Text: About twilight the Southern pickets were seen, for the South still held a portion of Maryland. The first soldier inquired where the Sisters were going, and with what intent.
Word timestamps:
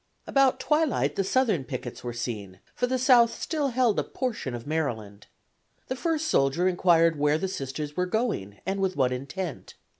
About 0.25 0.59
twilight 0.59 1.15
the 1.15 1.23
Southern 1.23 1.63
pickets 1.63 2.03
were 2.03 2.11
seen, 2.11 2.59
for 2.73 2.87
the 2.87 2.97
South 2.97 3.39
still 3.39 3.67
held 3.67 3.99
a 3.99 4.03
portion 4.03 4.55
of 4.55 4.65
Maryland. 4.65 5.27
The 5.89 5.95
first 5.95 6.27
soldier 6.27 6.67
inquired 6.67 7.19
where 7.19 7.37
the 7.37 7.47
Sisters 7.47 7.95
were 7.95 8.07
going, 8.07 8.61
and 8.65 8.79
with 8.81 8.95
what 8.95 9.11
intent. 9.11 9.75